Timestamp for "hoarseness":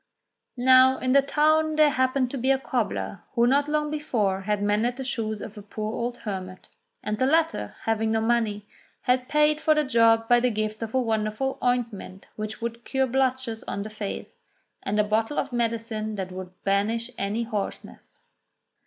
17.43-18.21